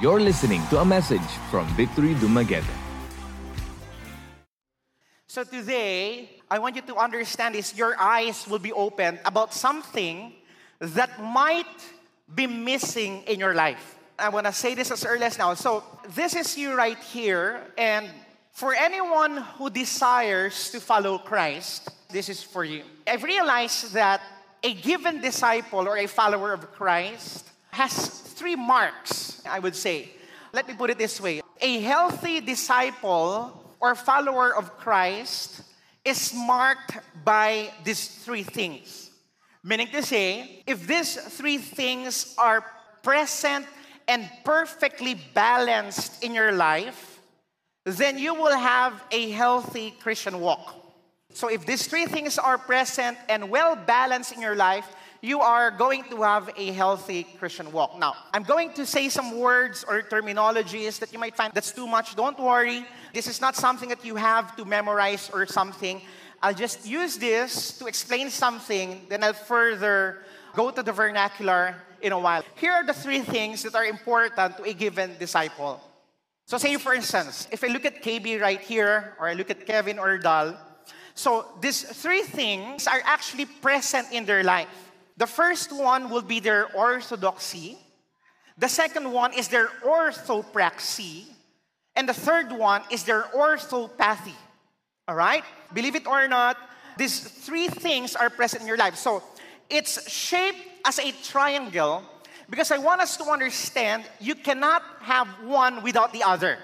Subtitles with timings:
[0.00, 2.62] You're listening to a message from Victory Dumaguete.
[5.26, 10.34] So today, I want you to understand is your eyes will be opened about something
[10.78, 11.66] that might
[12.32, 13.98] be missing in your life.
[14.20, 15.54] I want to say this as early as now.
[15.54, 15.82] So
[16.14, 18.08] this is you right here, and
[18.52, 22.84] for anyone who desires to follow Christ, this is for you.
[23.04, 24.20] I've realized that
[24.62, 30.10] a given disciple or a follower of Christ has three marks, I would say.
[30.52, 35.62] Let me put it this way a healthy disciple or follower of Christ
[36.04, 39.10] is marked by these three things.
[39.62, 42.64] Meaning to say, if these three things are
[43.02, 43.66] present
[44.06, 47.20] and perfectly balanced in your life,
[47.84, 50.76] then you will have a healthy Christian walk.
[51.32, 54.86] So, if these three things are present and well balanced in your life,
[55.20, 57.98] you are going to have a healthy Christian walk.
[57.98, 61.86] Now, I'm going to say some words or terminologies that you might find that's too
[61.86, 62.14] much.
[62.14, 62.86] Don't worry.
[63.12, 66.00] This is not something that you have to memorize or something.
[66.40, 70.18] I'll just use this to explain something, then I'll further
[70.54, 72.44] go to the vernacular in a while.
[72.54, 75.80] Here are the three things that are important to a given disciple.
[76.46, 79.66] So, say for instance, if I look at KB right here, or I look at
[79.66, 80.56] Kevin or Dal,
[81.14, 84.68] so these three things are actually present in their life.
[85.18, 87.76] The first one will be their orthodoxy.
[88.56, 91.24] The second one is their orthopraxy.
[91.96, 94.34] And the third one is their orthopathy.
[95.08, 95.42] All right?
[95.74, 96.56] Believe it or not,
[96.96, 98.94] these three things are present in your life.
[98.94, 99.22] So
[99.68, 102.04] it's shaped as a triangle
[102.48, 106.58] because I want us to understand you cannot have one without the other.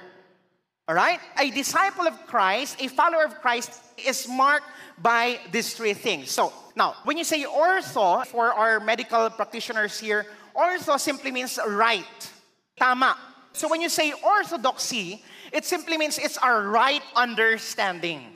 [0.87, 1.19] All right?
[1.41, 4.67] A disciple of Christ, a follower of Christ, is marked
[4.99, 6.31] by these three things.
[6.31, 12.33] So, now, when you say ortho, for our medical practitioners here, ortho simply means right,
[12.77, 13.17] tama.
[13.53, 15.23] So, when you say orthodoxy,
[15.53, 18.27] it simply means it's our right understanding.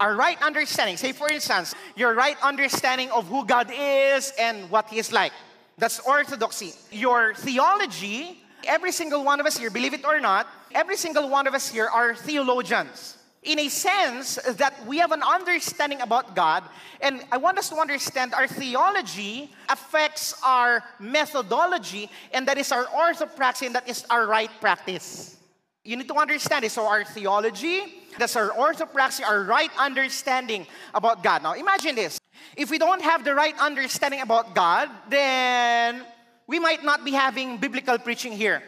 [0.00, 0.96] Our right understanding.
[0.96, 5.32] Say, for instance, your right understanding of who God is and what He is like.
[5.76, 6.72] That's orthodoxy.
[6.90, 11.46] Your theology, every single one of us here, believe it or not, every single one
[11.46, 16.64] of us here are theologians in a sense that we have an understanding about God,
[17.00, 22.84] and I want us to understand our theology affects our methodology, and that is our
[22.86, 25.36] orthopraxy, and that is our right practice.
[25.84, 26.72] You need to understand it.
[26.72, 31.42] So, our theology, that's our orthopraxy, our right understanding about God.
[31.42, 32.18] Now, imagine this.
[32.56, 36.02] If we don't have the right understanding about God, then
[36.46, 38.62] we might not be having biblical preaching here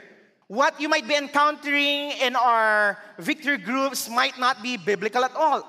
[0.50, 5.62] what you might be encountering in our victory groups might not be biblical at all.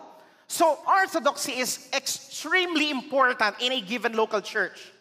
[0.47, 4.91] So, orthodoxy is extremely important in a given local church.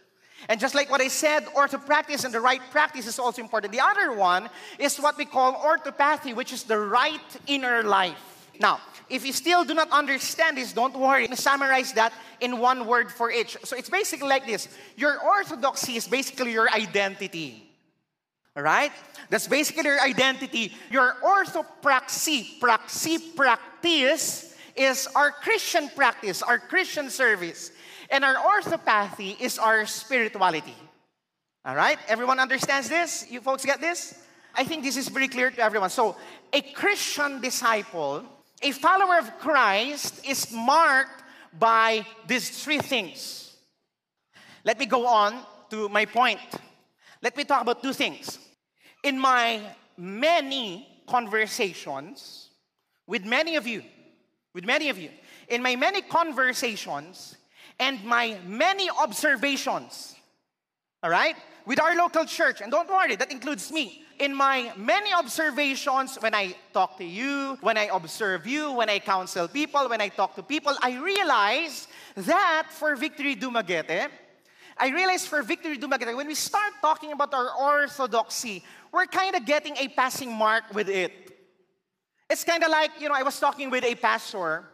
[0.51, 3.73] And just like what I said, orthopractice and the right practice is also important.
[3.73, 8.51] The other one is what we call orthopathy, which is the right inner life.
[8.61, 11.27] Now, if you still do not understand this, don't worry.
[11.27, 12.13] Me summarize that
[12.43, 13.57] in one word for each.
[13.65, 14.69] So it's basically like this
[14.99, 17.70] Your orthodoxy is basically your identity.
[18.57, 18.93] Right?
[19.31, 20.73] That's basically your identity.
[20.91, 27.71] Your orthopraxy, praxy, practice is our Christian practice, our Christian service.
[28.11, 30.75] And our orthopathy is our spirituality.
[31.65, 31.99] All right?
[32.09, 33.27] Everyone understands this?
[33.31, 34.15] You folks get this?
[34.55, 35.91] I think this is very clear to everyone.
[35.91, 36.17] So,
[36.53, 38.25] a Christian disciple,
[38.63, 41.23] a follower of Christ, is marked
[41.59, 43.55] by these three things.
[44.65, 45.39] Let me go on
[45.71, 46.41] to my point.
[47.23, 48.39] Let me talk about two things.
[49.03, 49.61] In my
[49.97, 52.51] many conversations
[53.07, 53.83] with many of you,
[54.55, 55.11] with many of you,
[55.49, 57.37] in my many conversations
[57.79, 60.15] and my many observations,
[61.03, 61.37] all right,
[61.67, 64.05] with our local church, and don't worry, that includes me.
[64.19, 68.99] In my many observations, when I talk to you, when I observe you, when I
[68.99, 74.09] counsel people, when I talk to people, I realize that for Victory Dumaguete,
[74.81, 79.45] I realized for Victory Dumaguete, when we start talking about our orthodoxy, we're kind of
[79.45, 81.13] getting a passing mark with it.
[82.31, 84.65] It's kind of like, you know, I was talking with a pastor.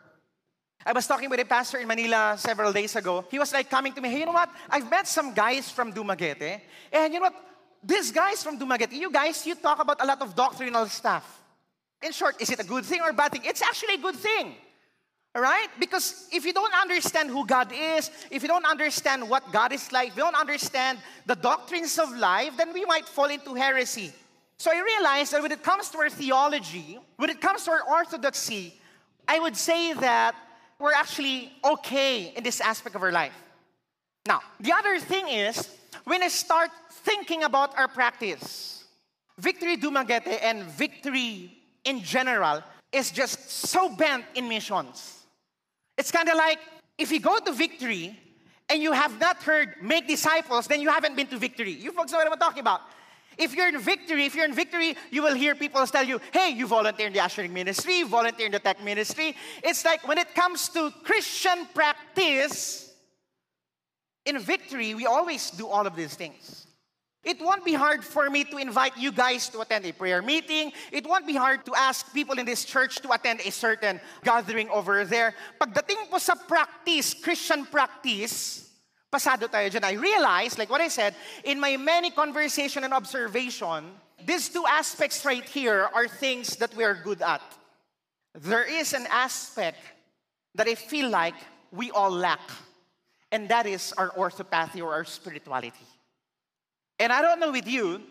[0.85, 3.25] I was talking with a pastor in Manila several days ago.
[3.33, 4.49] He was like coming to me, hey, you know what?
[4.71, 6.61] I've met some guys from Dumaguete.
[6.93, 7.35] And you know what?
[7.83, 11.43] These guys from Dumaguete, you guys, you talk about a lot of doctrinal stuff.
[12.01, 13.43] In short, is it a good thing or a bad thing?
[13.45, 14.55] It's actually a good thing.
[15.37, 15.69] All right?
[15.79, 19.93] Because if you don't understand who God is, if you don't understand what God is
[19.93, 24.15] like, if you don't understand the doctrines of life, then we might fall into heresy.
[24.57, 27.83] So I realized that when it comes to our theology, when it comes to our
[27.87, 28.81] orthodoxy,
[29.29, 30.35] I would say that
[30.79, 33.35] we're actually okay in this aspect of our life.
[34.27, 35.69] Now, the other thing is
[36.05, 36.71] when I start
[37.05, 38.85] thinking about our practice,
[39.37, 45.16] Victory Dumaguete and victory in general is just so bent in missions.
[45.97, 46.59] It's kind of like
[46.99, 48.19] if you go to victory
[48.69, 51.73] and you have not heard make disciples, then you haven't been to victory.
[51.73, 52.81] You folks know what I'm talking about.
[53.39, 56.51] If you're in victory, if you're in victory, you will hear people tell you, hey,
[56.51, 59.37] you volunteer in the ushering ministry, you volunteer in the tech ministry.
[59.63, 62.87] It's like when it comes to Christian practice,
[64.27, 66.67] in victory, we always do all of these things.
[67.27, 70.71] It won't be hard for me to invite you guys to attend a prayer meeting.
[70.93, 74.71] It won't be hard to ask people in this church to attend a certain gathering
[74.71, 75.35] over there.
[75.59, 78.71] Pagdating po sa practice, Christian practice,
[79.11, 79.83] pasado tayo dyan.
[79.83, 83.91] I realized, like what I said, in my many conversation and observation,
[84.23, 87.43] these two aspects right here are things that we are good at.
[88.39, 89.83] There is an aspect
[90.55, 91.35] that I feel like
[91.75, 92.55] we all lack,
[93.33, 95.96] and that is our orthopathy or our spirituality.
[96.99, 98.03] And I don't know with you,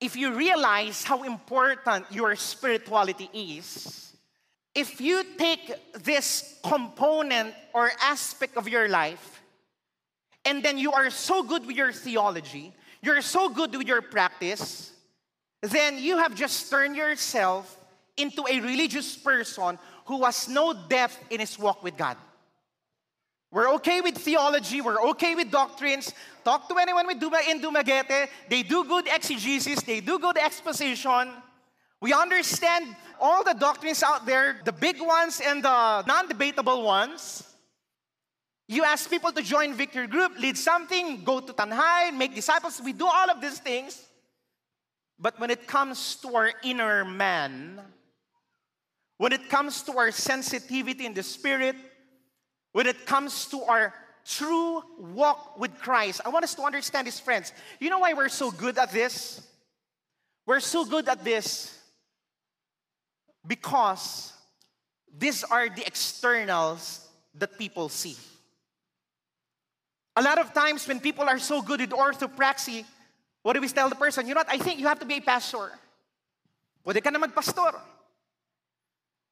[0.00, 4.12] if you realize how important your spirituality is,
[4.74, 5.72] if you take
[6.02, 9.42] this component or aspect of your life
[10.44, 12.72] and then you are so good with your theology,
[13.02, 14.92] you're so good with your practice,
[15.62, 17.76] then you have just turned yourself
[18.16, 22.16] into a religious person who has no depth in his walk with God.
[23.52, 26.14] We're okay with theology, we're okay with doctrines.
[26.44, 28.28] Talk to anyone with Duma in Dumaguete.
[28.48, 31.30] They do good exegesis, they do good exposition.
[32.00, 37.44] We understand all the doctrines out there, the big ones and the non debatable ones.
[38.68, 42.80] You ask people to join Victory Group, lead something, go to Tanhai, make disciples.
[42.82, 44.00] We do all of these things.
[45.18, 47.80] But when it comes to our inner man,
[49.18, 51.76] when it comes to our sensitivity in the spirit,
[52.72, 53.92] when it comes to our
[54.30, 57.52] true walk with Christ, I want us to understand this, friends.
[57.80, 59.42] You know why we're so good at this?
[60.46, 61.76] We're so good at this
[63.46, 64.32] because
[65.18, 68.16] these are the externals that people see.
[70.16, 72.84] A lot of times when people are so good with orthopraxy,
[73.42, 74.26] what do we tell the person?
[74.26, 74.50] You know what?
[74.50, 75.70] I think you have to be a pastor.
[76.86, 77.78] Pwede ka na magpastor.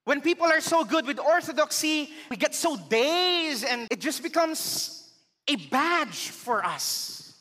[0.08, 5.06] When people are so good with orthodoxy, we get so dazed and it just becomes
[5.46, 7.34] a badge for us.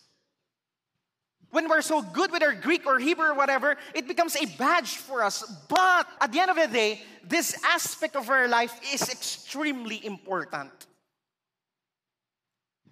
[1.49, 4.97] When we're so good with our Greek or Hebrew or whatever, it becomes a badge
[4.97, 5.43] for us.
[5.69, 10.87] But at the end of the day, this aspect of our life is extremely important.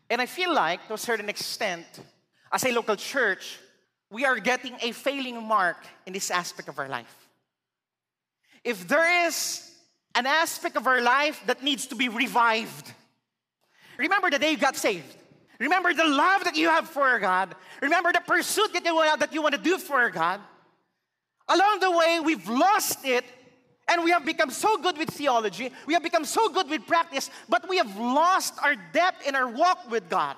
[0.09, 1.85] And I feel like, to a certain extent,
[2.49, 3.59] as a local church,
[4.09, 7.25] we are getting a failing mark in this aspect of our life.
[8.65, 9.61] If there is
[10.15, 12.91] an aspect of our life that needs to be revived,
[13.97, 15.15] remember the day you got saved.
[15.59, 17.55] Remember the love that you have for God.
[17.81, 20.41] Remember the pursuit that you, that you want to do for God.
[21.47, 23.23] Along the way, we've lost it
[23.87, 27.29] and we have become so good with theology, we have become so good with practice,
[27.47, 30.35] but we have lost our depth in our walk with God.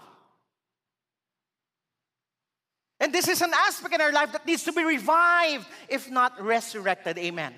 [2.99, 6.43] And this is an aspect in our life that needs to be revived, if not
[6.43, 7.17] resurrected.
[7.17, 7.53] Amen.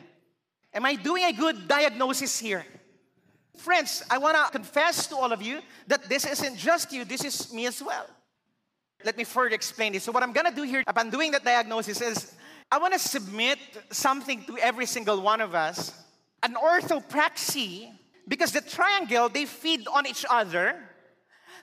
[0.73, 2.65] Am I doing a good diagnosis here?
[3.57, 7.23] Friends, I want to confess to all of you that this isn't just you, this
[7.23, 8.05] is me as well.
[9.03, 10.03] Let me further explain this.
[10.03, 12.35] So, what I'm going to do here upon doing that diagnosis is
[12.71, 13.57] I want to submit
[13.89, 15.93] something to every single one of us
[16.43, 17.91] an orthopraxy,
[18.27, 20.75] because the triangle, they feed on each other.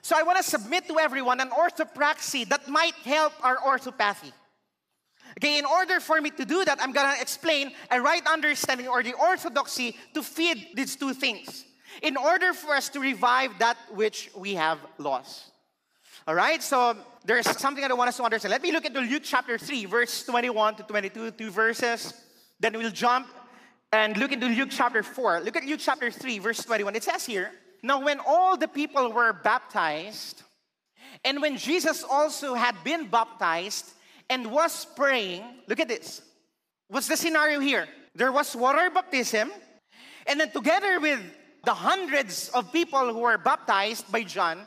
[0.01, 4.31] So I want to submit to everyone an orthopraxy that might help our orthopathy.
[5.37, 8.87] Okay, in order for me to do that, I'm going to explain a right understanding
[8.87, 11.65] or the orthodoxy to feed these two things
[12.01, 15.51] in order for us to revive that which we have lost.
[16.27, 18.51] All right, so there's something that I want us to understand.
[18.51, 22.13] Let me look into Luke chapter 3, verse 21 to 22, two verses.
[22.59, 23.27] Then we'll jump
[23.93, 25.41] and look into Luke chapter 4.
[25.41, 26.95] Look at Luke chapter 3, verse 21.
[26.95, 30.43] It says here, Now when all the people were baptized,
[31.23, 33.93] and when Jesus also had been baptized
[34.29, 36.21] and was praying, look at this.
[36.87, 37.87] What's the scenario here?
[38.15, 39.51] There was water baptism,
[40.25, 41.19] and then together with
[41.63, 44.65] the hundreds of people who were baptized by John,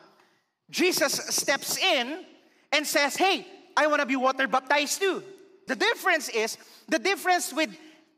[0.70, 2.24] Jesus steps in
[2.72, 5.22] and says, Hey, I want to be water baptized too.
[5.66, 7.70] The difference is the difference with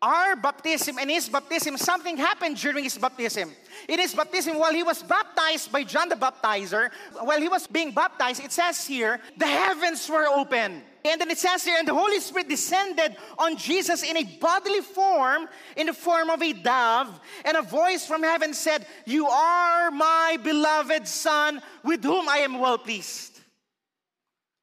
[0.02, 3.52] our baptism and his baptism, something happened during his baptism.
[3.88, 7.92] In his baptism, while he was baptized by John the Baptizer, while he was being
[7.92, 10.82] baptized, it says here, the heavens were open.
[11.04, 14.80] And then it says here, and the Holy Spirit descended on Jesus in a bodily
[14.80, 19.90] form, in the form of a dove, and a voice from heaven said, You are
[19.90, 23.40] my beloved Son, with whom I am well pleased.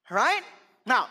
[0.10, 0.42] Right?
[0.86, 1.08] Now,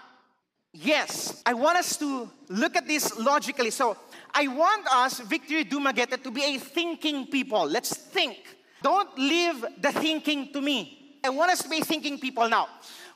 [0.73, 3.71] Yes, I want us to look at this logically.
[3.71, 3.97] So,
[4.33, 7.67] I want us, Victory Dumaguete, to be a thinking people.
[7.67, 8.37] Let's think.
[8.83, 11.19] Don't leave the thinking to me.
[11.25, 12.69] I want us to be thinking people now.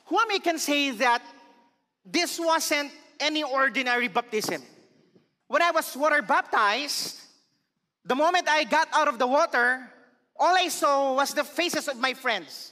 [0.07, 1.21] Who am I can say that
[2.05, 4.61] this wasn't any ordinary baptism?
[5.47, 7.19] When I was water baptized,
[8.05, 9.89] the moment I got out of the water,
[10.35, 12.71] all I saw was the faces of my friends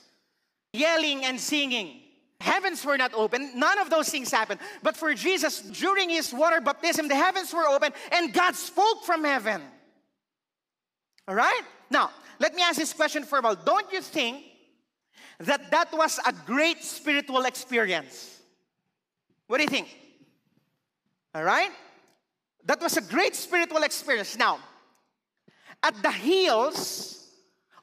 [0.73, 2.01] yelling and singing.
[2.39, 3.51] Heavens were not open.
[3.55, 4.59] None of those things happened.
[4.81, 9.23] But for Jesus, during his water baptism, the heavens were open and God spoke from
[9.23, 9.61] heaven.
[11.27, 11.61] All right?
[11.91, 12.09] Now,
[12.39, 13.55] let me ask this question for a while.
[13.55, 14.43] Don't you think
[15.39, 18.40] that that was a great spiritual experience?
[19.51, 19.93] What do you think?
[21.35, 21.71] All right?
[22.63, 24.37] That was a great spiritual experience.
[24.37, 24.59] Now,
[25.83, 27.27] at the heels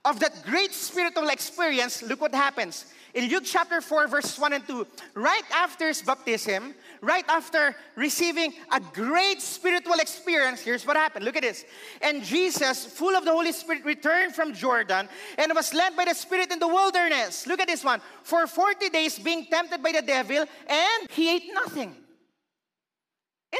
[0.02, 2.86] of that great spiritual experience, look what happens.
[3.12, 8.52] In Luke chapter 4, verse 1 and 2, right after his baptism, right after receiving
[8.72, 11.24] a great spiritual experience, here's what happened.
[11.24, 11.64] Look at this.
[12.02, 16.14] And Jesus, full of the Holy Spirit, returned from Jordan and was led by the
[16.14, 17.46] Spirit in the wilderness.
[17.46, 18.00] Look at this one.
[18.22, 21.94] For 40 days, being tempted by the devil, and he ate nothing.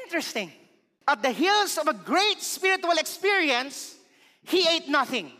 [0.05, 0.53] Interesting.
[1.07, 3.97] At the heels of a great spiritual experience,
[4.43, 5.33] he ate nothing.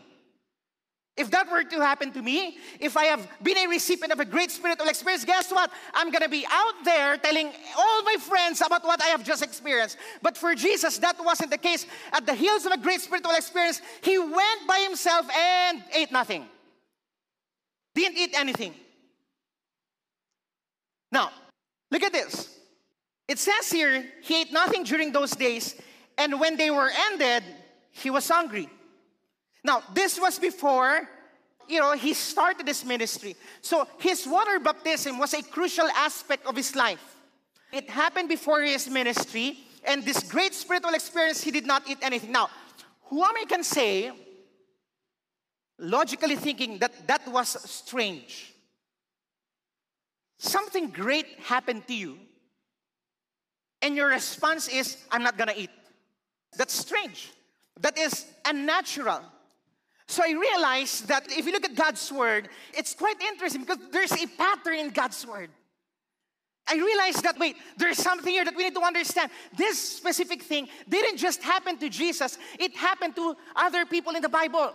[1.19, 4.25] If that were to happen to me, if I have been a recipient of a
[4.25, 5.69] great spiritual experience, guess what?
[5.93, 9.97] I'm gonna be out there telling all my friends about what I have just experienced.
[10.21, 11.85] But for Jesus, that wasn't the case.
[12.13, 16.47] At the heels of a great spiritual experience, he went by himself and ate nothing.
[17.95, 18.73] Didn't eat anything.
[21.11, 21.31] Now,
[21.91, 22.57] look at this.
[23.27, 25.75] It says here, he ate nothing during those days,
[26.17, 27.43] and when they were ended,
[27.91, 28.69] he was hungry.
[29.63, 31.07] Now, this was before,
[31.67, 33.35] you know, he started this ministry.
[33.61, 37.17] So his water baptism was a crucial aspect of his life.
[37.71, 42.31] It happened before his ministry, and this great spiritual experience, he did not eat anything.
[42.31, 42.49] Now,
[43.03, 44.11] who am I can say,
[45.77, 48.53] logically thinking, that that was strange?
[50.39, 52.17] Something great happened to you,
[53.81, 55.69] and your response is, I'm not gonna eat.
[56.57, 57.31] That's strange.
[57.79, 59.21] That is unnatural.
[60.09, 64.11] So I realized that if you look at God's word, it's quite interesting because there's
[64.11, 65.51] a pattern in God's word.
[66.67, 69.29] I realized that, wait, there's something here that we need to understand.
[69.55, 74.29] This specific thing didn't just happen to Jesus, it happened to other people in the
[74.29, 74.73] Bible.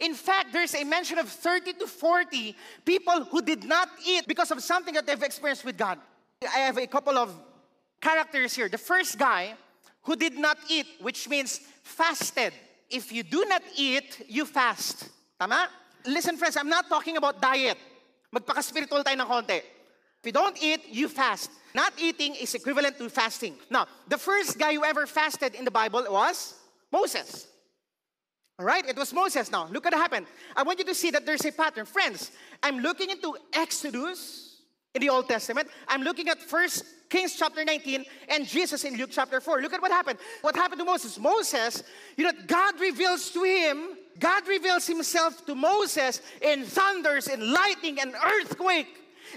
[0.00, 4.50] In fact, there's a mention of 30 to 40 people who did not eat because
[4.50, 5.98] of something that they've experienced with God.
[6.42, 7.38] I have a couple of
[8.00, 8.70] characters here.
[8.70, 9.52] The first guy
[10.04, 12.54] who did not eat, which means fasted
[12.92, 15.08] if you do not eat, you fast.
[15.40, 15.68] Tama?
[16.06, 17.78] Listen friends, I'm not talking about diet.
[18.34, 19.58] Magpaka-spiritual tayo ng konti.
[19.58, 21.50] If you don't eat, you fast.
[21.74, 23.56] Not eating is equivalent to fasting.
[23.70, 26.54] Now, the first guy who ever fasted in the Bible was
[26.92, 27.48] Moses.
[28.58, 29.50] All right, it was Moses.
[29.50, 30.26] Now, look what happened.
[30.54, 31.86] I want you to see that there's a pattern.
[31.86, 32.30] Friends,
[32.62, 34.51] I'm looking into Exodus
[34.94, 35.68] in the Old Testament.
[35.88, 39.62] I'm looking at First Kings chapter 19 and Jesus in Luke chapter 4.
[39.62, 40.18] Look at what happened.
[40.42, 41.18] What happened to Moses?
[41.18, 41.82] Moses,
[42.16, 48.00] you know, God reveals to him, God reveals himself to Moses in thunders and lightning
[48.00, 48.88] and earthquake.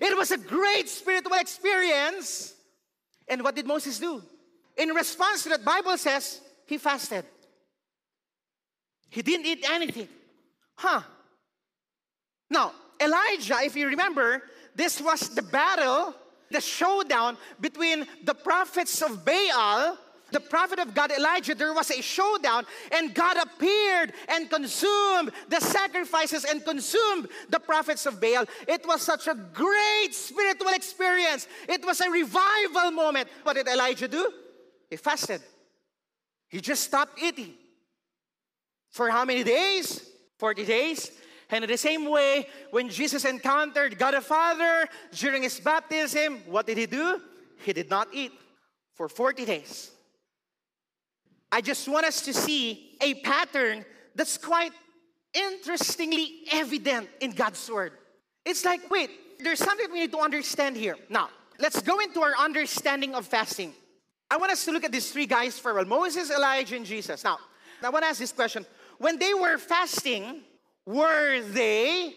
[0.01, 2.53] It was a great spiritual experience.
[3.27, 4.21] And what did Moses do?
[4.77, 7.25] In response to that, Bible says he fasted.
[9.09, 10.09] He didn't eat anything.
[10.75, 11.01] Huh.
[12.49, 14.43] Now, Elijah, if you remember,
[14.75, 16.13] this was the battle
[16.51, 19.97] the showdown between the prophets of Baal
[20.31, 25.61] the prophet of God Elijah, there was a showdown, and God appeared and consumed the
[25.61, 28.45] sacrifices and consumed the prophets of Baal.
[28.67, 31.47] It was such a great spiritual experience.
[31.69, 33.29] It was a revival moment.
[33.43, 34.31] What did Elijah do?
[34.89, 35.41] He fasted.
[36.49, 37.53] He just stopped eating.
[38.89, 40.09] For how many days?
[40.39, 41.11] 40 days.
[41.51, 46.65] And in the same way, when Jesus encountered God the Father during his baptism, what
[46.65, 47.21] did he do?
[47.63, 48.31] He did not eat
[48.93, 49.91] for 40 days.
[51.51, 53.85] I just want us to see a pattern
[54.15, 54.71] that's quite
[55.33, 57.93] interestingly evident in God's Word.
[58.45, 59.09] It's like, wait,
[59.39, 60.97] there's something we need to understand here.
[61.09, 63.73] Now, let's go into our understanding of fasting.
[64.29, 66.85] I want us to look at these three guys for a while Moses, Elijah, and
[66.85, 67.23] Jesus.
[67.23, 67.37] Now,
[67.83, 68.65] I want to ask this question.
[68.97, 70.41] When they were fasting,
[70.85, 72.13] were they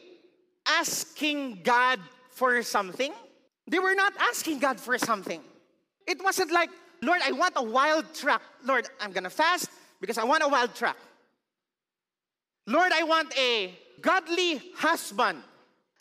[0.66, 3.12] asking God for something?
[3.66, 5.40] They were not asking God for something.
[6.06, 6.70] It wasn't like,
[7.02, 8.42] Lord, I want a wild truck.
[8.64, 9.70] Lord, I'm gonna fast
[10.00, 10.96] because I want a wild truck.
[12.66, 15.42] Lord, I want a godly husband.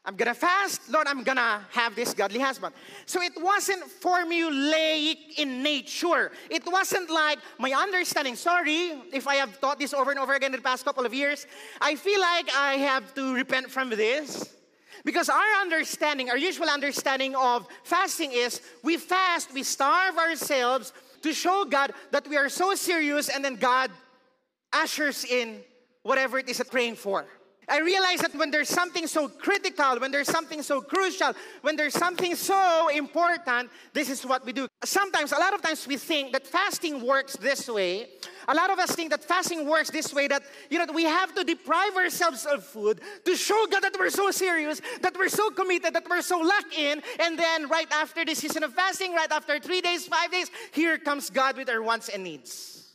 [0.08, 2.74] I'm gonna fast, Lord, I'm gonna have this godly husband.
[3.06, 6.32] So it wasn't formulaic in nature.
[6.50, 8.38] It wasn't like my understanding.
[8.38, 11.14] Sorry if I have taught this over and over again in the past couple of
[11.14, 11.46] years.
[11.82, 14.56] I feel like I have to repent from this.
[15.04, 21.34] Because our understanding, our usual understanding of fasting is we fast, we starve ourselves to
[21.34, 23.92] show God that we are so serious, and then God
[24.72, 25.60] ushers in
[26.04, 27.26] whatever it is that praying for.
[27.70, 31.94] I realize that when there's something so critical, when there's something so crucial, when there's
[31.94, 34.70] something so important, this is what we do.
[34.86, 38.08] Sometimes, a lot of times, we think that fasting works this way.
[38.48, 41.36] A lot of us think that fasting works this way that, you know, we have
[41.36, 45.50] to deprive ourselves of food to show God that we're so serious, that we're so
[45.50, 47.02] committed, that we're so locked in.
[47.20, 50.98] And then, right after the season of fasting, right after three days, five days, here
[50.98, 52.94] comes God with our wants and needs.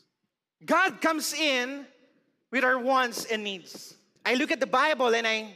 [0.64, 1.85] God comes in
[2.50, 3.97] with our wants and needs.
[4.25, 5.55] I look at the Bible and I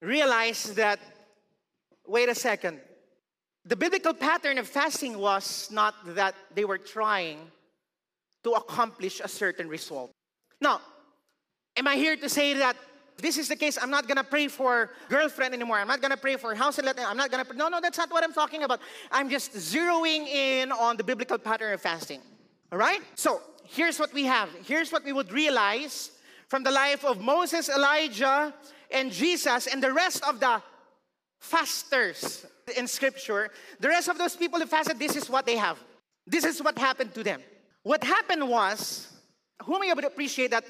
[0.00, 1.00] realize that,
[2.06, 2.80] wait a second,
[3.64, 7.38] the biblical pattern of fasting was not that they were trying
[8.44, 10.10] to accomplish a certain result.
[10.60, 10.80] Now,
[11.76, 12.76] am I here to say that
[13.18, 15.78] this is the case, I'm not gonna pray for girlfriend anymore.
[15.78, 16.78] I'm not gonna pray for house.
[16.78, 17.44] I'm not gonna.
[17.44, 17.56] Pray.
[17.56, 18.80] No, no, that's not what I'm talking about.
[19.12, 22.20] I'm just zeroing in on the biblical pattern of fasting.
[22.72, 23.00] All right.
[23.14, 24.48] So here's what we have.
[24.64, 26.10] Here's what we would realize
[26.52, 28.52] from the life of Moses, Elijah,
[28.90, 30.60] and Jesus, and the rest of the
[31.40, 32.44] fasters
[32.76, 33.48] in Scripture,
[33.80, 35.78] the rest of those people who fasted, this is what they have.
[36.26, 37.40] This is what happened to them.
[37.84, 39.10] What happened was,
[39.62, 40.64] who may to appreciate that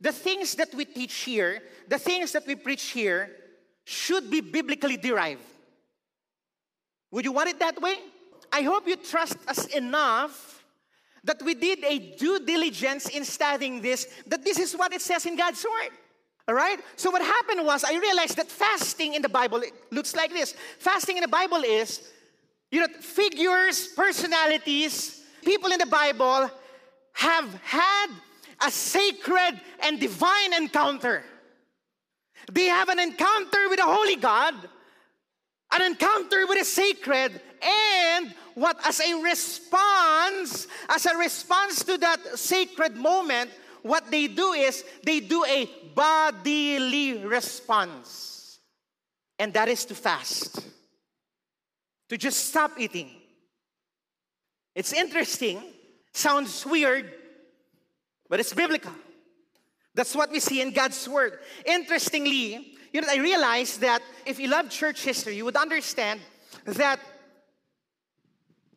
[0.00, 3.28] the things that we teach here, the things that we preach here,
[3.84, 5.42] should be biblically derived.
[7.10, 7.96] Would you want it that way?
[8.50, 10.49] I hope you trust us enough
[11.24, 15.26] that we did a due diligence in studying this, that this is what it says
[15.26, 15.90] in God's Word.
[16.48, 16.78] All right?
[16.96, 20.54] So, what happened was I realized that fasting in the Bible looks like this.
[20.78, 22.00] Fasting in the Bible is,
[22.70, 26.50] you know, figures, personalities, people in the Bible
[27.12, 28.08] have had
[28.64, 31.22] a sacred and divine encounter.
[32.50, 34.54] They have an encounter with a holy God,
[35.72, 42.38] an encounter with a sacred, and what as a response, as a response to that
[42.38, 43.50] sacred moment,
[43.82, 48.58] what they do is they do a bodily response.
[49.38, 50.60] And that is to fast.
[52.08, 53.10] To just stop eating.
[54.74, 55.62] It's interesting,
[56.12, 57.12] sounds weird,
[58.28, 58.92] but it's biblical.
[59.94, 61.38] That's what we see in God's Word.
[61.64, 66.20] Interestingly, you know, I realized that if you love church history, you would understand
[66.64, 67.00] that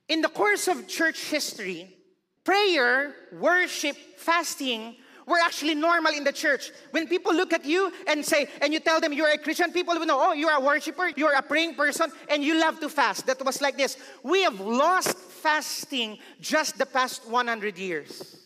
[0.08, 1.96] in the course of church history,
[2.44, 4.96] prayer, worship, fasting
[5.26, 6.72] were actually normal in the church.
[6.92, 9.98] When people look at you and say, and you tell them you're a Christian, people
[9.98, 13.26] will know, oh, you're a worshiper, you're a praying person, and you love to fast.
[13.28, 13.98] That was like this.
[14.22, 18.43] We have lost fasting just the past 100 years.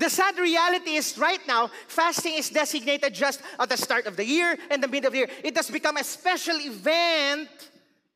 [0.00, 4.24] The sad reality is right now, fasting is designated just at the start of the
[4.24, 5.30] year and the mid of the year.
[5.44, 7.50] It has become a special event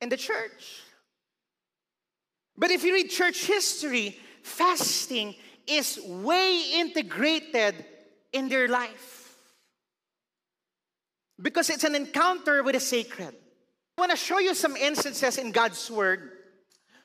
[0.00, 0.80] in the church.
[2.56, 5.34] But if you read church history, fasting
[5.66, 7.84] is way integrated
[8.32, 9.36] in their life
[11.38, 13.34] because it's an encounter with the sacred.
[13.98, 16.30] I want to show you some instances in God's Word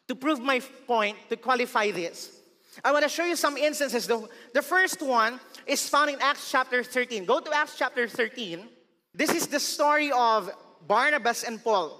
[0.08, 2.39] to prove my point, to qualify this.
[2.84, 4.08] I want to show you some instances.
[4.08, 7.26] The, the first one is found in Acts chapter 13.
[7.26, 8.68] Go to Acts chapter 13.
[9.14, 10.50] This is the story of
[10.88, 11.98] Barnabas and Paul.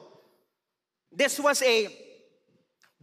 [1.12, 1.88] This was a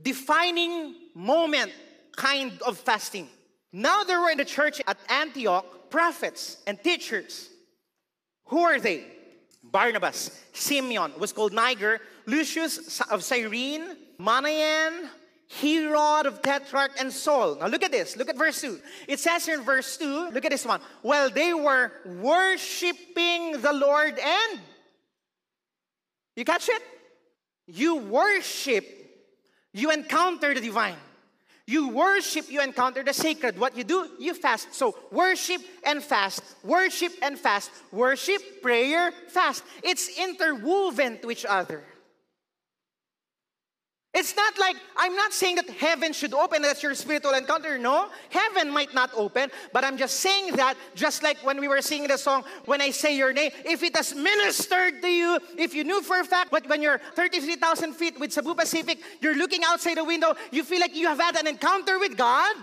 [0.01, 1.73] defining moment
[2.17, 3.29] kind of fasting.
[3.73, 7.51] Now there were in the church at Antioch prophets and teachers.
[8.47, 9.05] Who are they?
[9.62, 15.09] Barnabas, Simeon was called Niger, Lucius of Cyrene, Manaen,
[15.61, 17.56] Herod of Tetrarch, and Saul.
[17.56, 18.16] Now look at this.
[18.16, 18.80] Look at verse 2.
[19.06, 20.80] It says in verse 2, look at this one.
[21.02, 24.61] Well, they were worshiping the Lord and
[26.35, 26.82] you catch it?
[27.66, 28.85] You worship
[29.76, 30.96] you encounter the divine.
[31.66, 33.59] You worship, you encounter the sacred.
[33.59, 34.72] What you do, you fast.
[34.72, 39.64] So worship and fast, worship and fast, worship, prayer, fast.
[39.82, 41.85] It's interwoven to each other.
[44.18, 47.76] It's not like, I'm not saying that heaven should open, that's your spiritual encounter.
[47.76, 51.83] No, heaven might not open, but I'm just saying that, just like when we were
[51.83, 55.74] singing the song, When I Say Your Name, if it has ministered to you, if
[55.74, 59.61] you knew for a fact, but when you're 33,000 feet with Cebu Pacific, you're looking
[59.66, 62.57] outside the window, you feel like you have had an encounter with God,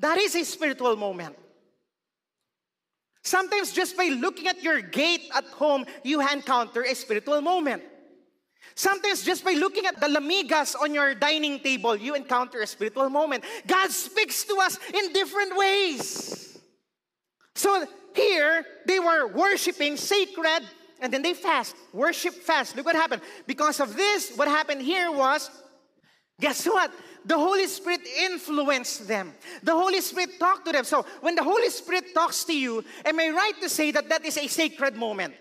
[0.00, 1.34] that is a spiritual moment.
[3.22, 7.84] Sometimes just by looking at your gate at home, you encounter a spiritual moment.
[8.74, 13.10] Sometimes just by looking at the lamigas on your dining table, you encounter a spiritual
[13.10, 13.44] moment.
[13.66, 16.58] God speaks to us in different ways.
[17.54, 20.62] So here, they were worshiping sacred
[21.00, 21.74] and then they fast.
[21.92, 22.76] Worship fast.
[22.76, 23.22] Look what happened.
[23.46, 25.50] Because of this, what happened here was
[26.40, 26.90] guess what?
[27.24, 29.34] The Holy Spirit influenced them.
[29.62, 30.84] The Holy Spirit talked to them.
[30.84, 34.24] So when the Holy Spirit talks to you, am I right to say that that
[34.24, 35.34] is a sacred moment?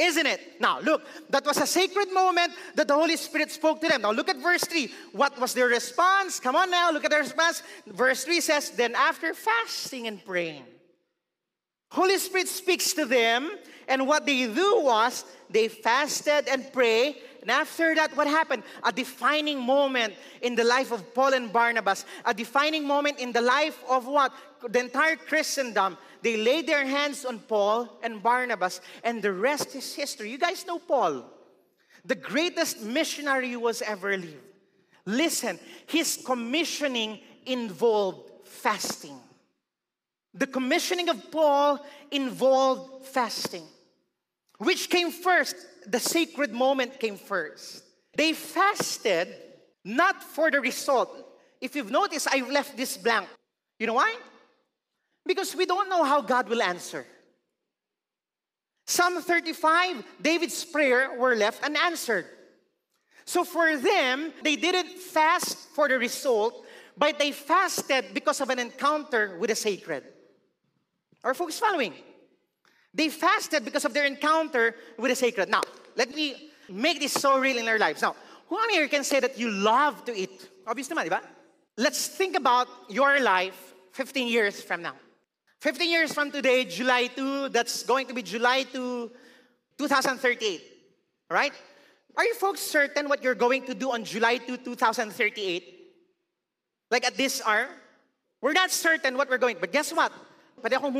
[0.00, 0.58] Isn't it?
[0.60, 4.00] Now, look, that was a sacred moment that the Holy Spirit spoke to them.
[4.00, 4.90] Now, look at verse 3.
[5.12, 6.40] What was their response?
[6.40, 7.62] Come on now, look at their response.
[7.86, 10.64] Verse 3 says, Then after fasting and praying,
[11.90, 13.50] Holy Spirit speaks to them,
[13.88, 17.16] and what they do was they fasted and prayed.
[17.40, 18.62] And after that, what happened?
[18.82, 23.40] A defining moment in the life of Paul and Barnabas, a defining moment in the
[23.40, 24.32] life of what?
[24.68, 25.96] The entire Christendom.
[26.22, 30.30] They laid their hands on Paul and Barnabas, and the rest is history.
[30.30, 31.24] You guys know Paul,
[32.04, 34.36] the greatest missionary who was ever lived.
[35.06, 39.18] Listen, his commissioning involved fasting.
[40.34, 43.64] The commissioning of Paul involved fasting.
[44.58, 45.56] Which came first?
[45.90, 47.82] The sacred moment came first.
[48.14, 49.34] They fasted
[49.84, 51.10] not for the result.
[51.60, 53.26] If you've noticed, I left this blank.
[53.78, 54.14] You know why?
[55.26, 57.04] Because we don't know how God will answer.
[58.86, 62.26] Psalm 35, David's prayer were left unanswered.
[63.24, 68.60] So for them, they didn't fast for the result, but they fasted because of an
[68.60, 70.04] encounter with the sacred.
[71.24, 71.94] Are folks following?
[72.92, 75.48] They fasted because of their encounter with the sacred.
[75.48, 75.62] Now,
[75.96, 78.02] let me make this so real in our lives.
[78.02, 78.16] Now,
[78.48, 80.48] who on here can say that you love to eat?
[80.66, 81.20] Obviously, naman, di?
[81.76, 84.94] Let's think about your life 15 years from now.
[85.60, 89.10] 15 years from today, July 2, that's going to be July 2,
[89.78, 90.62] 2038.
[91.30, 91.52] Right?
[92.16, 95.78] Are you folks certain what you're going to do on July 2, 2038?
[96.90, 97.68] Like at this hour?
[98.40, 100.12] We're not certain what we're going, but guess what?
[100.62, 100.92] Pwede akong.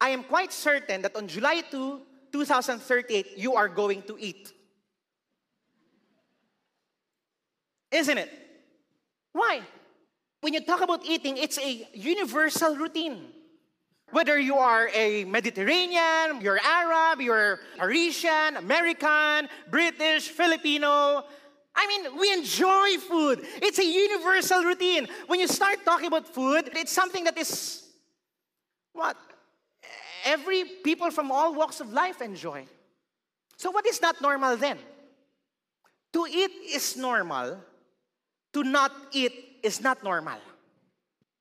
[0.00, 2.00] I am quite certain that on July 2,
[2.32, 4.52] 2038, you are going to eat.
[7.90, 8.30] Isn't it?
[9.32, 9.62] Why?
[10.40, 13.28] When you talk about eating, it's a universal routine.
[14.10, 21.24] Whether you are a Mediterranean, you're Arab, you're Parisian, American, British, Filipino,
[21.76, 23.44] I mean, we enjoy food.
[23.60, 25.08] It's a universal routine.
[25.26, 27.82] When you start talking about food, it's something that is
[28.92, 29.16] what?
[30.24, 32.66] Every people from all walks of life enjoy.
[33.56, 34.78] So what is not normal then?
[36.14, 37.60] To eat is normal.
[38.54, 40.38] To not eat is not normal.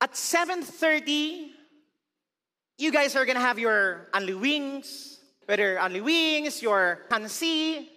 [0.01, 1.53] At 7:30,
[2.77, 7.93] you guys are gonna have your only wings, whether only wings, your hansi,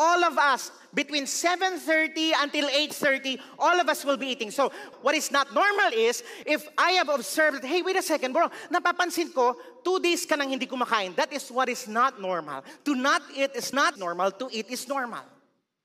[0.00, 5.14] all of us between 7:30 until 8:30 all of us will be eating so what
[5.14, 9.54] is not normal is if i have observed hey wait a second bro napapansin ko
[9.84, 13.50] two days ka nang hindi kumakain that is what is not normal to not eat
[13.54, 15.22] is not normal to eat is normal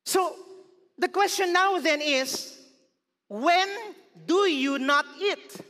[0.05, 0.35] so
[0.97, 2.59] the question now then is
[3.27, 3.67] when
[4.25, 5.61] do you not eat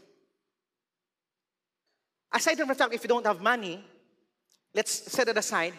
[2.34, 3.84] aside from the fact if you don't have money
[4.74, 5.74] let's set it aside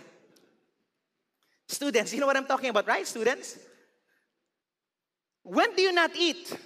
[1.69, 3.59] Students, you know what I'm talking about, right, students?
[5.43, 6.57] When do you not eat?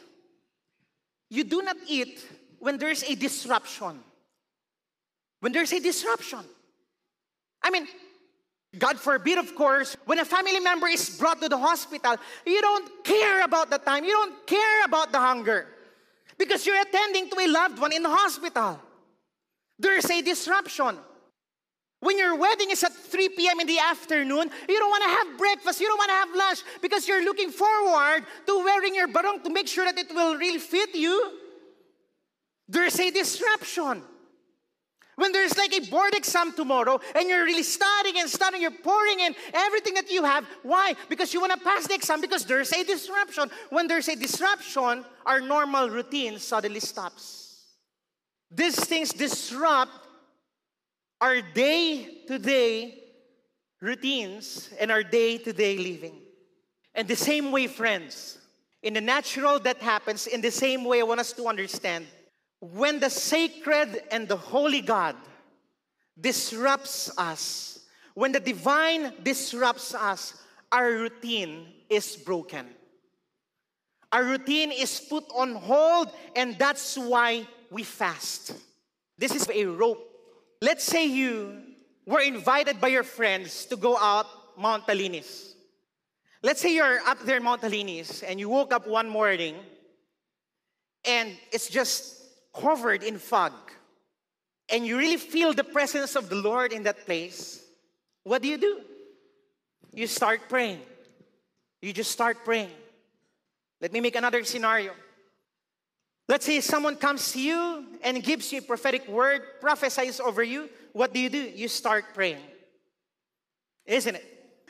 [1.31, 2.25] You do not eat
[2.59, 4.01] when there's a disruption.
[5.40, 6.40] When there's a disruption.
[7.62, 7.88] I mean,
[8.79, 13.05] God forbid, of course, when a family member is brought to the hospital, you don't
[13.05, 15.66] care about the time, you don't care about the hunger
[16.38, 18.81] because you're attending to a loved one in the hospital.
[19.79, 20.98] There's a disruption.
[22.00, 23.61] When your wedding is at 3 p.m.
[23.61, 26.61] in the afternoon, you don't want to have breakfast, you don't want to have lunch
[26.81, 30.59] because you're looking forward to wearing your barong to make sure that it will really
[30.59, 31.38] fit you.
[32.68, 34.03] There's a disruption.
[35.21, 39.21] When there's like a board exam tomorrow and you're really studying and studying, you're pouring
[39.21, 40.47] in everything that you have.
[40.63, 40.95] Why?
[41.11, 43.51] Because you want to pass the exam because there's a disruption.
[43.69, 47.67] When there's a disruption, our normal routine suddenly stops.
[48.51, 49.93] These things disrupt
[51.21, 53.03] our day to day
[53.83, 56.17] routines and our day to day living.
[56.95, 58.39] And the same way, friends,
[58.83, 62.07] in the natural that happens, in the same way, I want us to understand
[62.61, 65.16] when the sacred and the holy God
[66.20, 67.81] disrupts us,
[68.14, 70.35] when the divine disrupts us,
[70.70, 72.66] our routine is broken.
[74.12, 78.55] Our routine is put on hold, and that's why we fast.
[79.16, 80.11] This is a rope
[80.62, 81.62] Let's say you
[82.05, 84.27] were invited by your friends to go out
[84.59, 85.55] Mount Talinis.
[86.42, 89.57] Let's say you're up there Mount Talinis and you woke up one morning
[91.07, 92.20] and it's just
[92.53, 93.53] covered in fog
[94.71, 97.63] and you really feel the presence of the Lord in that place.
[98.23, 98.81] What do you do?
[99.93, 100.81] You start praying.
[101.83, 102.71] You just start praying.
[103.81, 104.93] Let me make another scenario.
[106.29, 110.69] Let's say someone comes to you and gives you a prophetic word, prophesies over you.
[110.93, 111.39] What do you do?
[111.39, 112.43] You start praying.
[113.85, 114.27] Isn't it?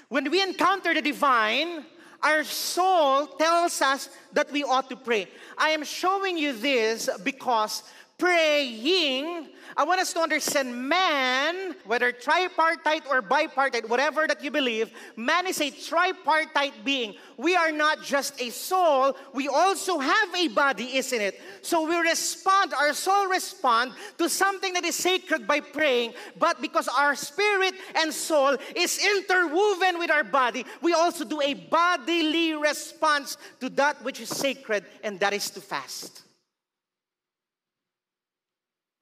[0.08, 1.84] When we encounter the divine,
[2.22, 5.28] our soul tells us that we ought to pray.
[5.56, 7.82] I am showing you this because
[8.20, 14.90] praying I want us to understand man, whether tripartite or bipartite, whatever that you believe,
[15.16, 17.14] man is a tripartite being.
[17.36, 21.40] We are not just a soul, we also have a body, isn't it?
[21.62, 26.88] So we respond, our soul respond to something that is sacred by praying, but because
[26.88, 33.36] our spirit and soul is interwoven with our body, we also do a bodily response
[33.60, 36.22] to that which is sacred, and that is to fast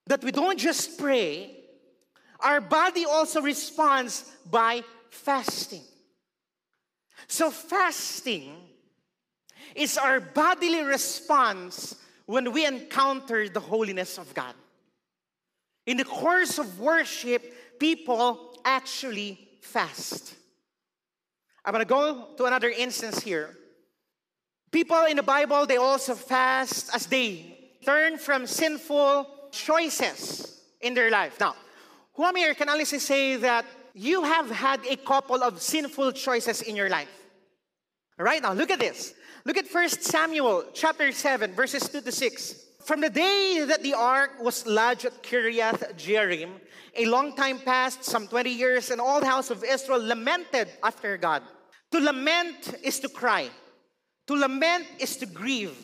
[0.09, 1.55] that we don't just pray,
[2.40, 5.83] our body also responds by fasting.
[7.27, 8.57] So, fasting
[9.75, 11.94] is our bodily response
[12.25, 14.55] when we encounter the holiness of God.
[15.87, 20.35] In the course of worship, people actually fast.
[21.64, 23.55] I'm going to go to another instance here.
[24.71, 31.11] People in the Bible, they also fast as they turn from sinful choices in their
[31.11, 31.39] life.
[31.41, 31.55] Now,
[32.15, 36.63] who am here can honestly say that you have had a couple of sinful choices
[36.63, 37.09] in your life.
[38.19, 39.15] Right now, look at this.
[39.45, 42.65] Look at 1 Samuel chapter 7, verses 2 to 6.
[42.85, 46.51] From the day that the ark was lodged at Kiriath Jearim,
[46.97, 51.17] a long time passed, some 20 years, and all the house of Israel lamented after
[51.17, 51.43] God.
[51.93, 53.49] To lament is to cry.
[54.27, 55.77] To lament is to grieve.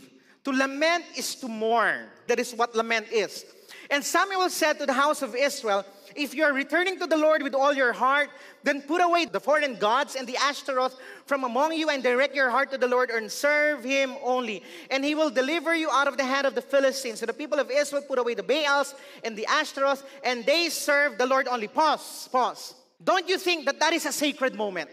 [0.44, 2.06] To lament is to mourn.
[2.26, 3.44] That is what lament is.
[3.90, 5.84] And Samuel said to the house of Israel,
[6.16, 8.30] If you are returning to the Lord with all your heart,
[8.62, 12.50] then put away the foreign gods and the Ashtaroth from among you and direct your
[12.50, 14.62] heart to the Lord and serve him only.
[14.90, 17.20] And he will deliver you out of the hand of the Philistines.
[17.20, 21.18] So the people of Israel put away the Baals and the Ashtaroth and they serve
[21.18, 21.68] the Lord only.
[21.68, 22.74] Pause, pause.
[23.02, 24.88] Don't you think that that is a sacred moment?